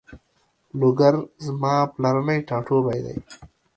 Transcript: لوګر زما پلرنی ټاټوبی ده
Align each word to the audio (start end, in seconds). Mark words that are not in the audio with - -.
لوګر 0.79 1.15
زما 1.45 1.73
پلرنی 1.93 2.39
ټاټوبی 2.47 2.99
ده 3.05 3.13